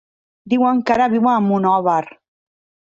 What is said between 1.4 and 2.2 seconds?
Monòver.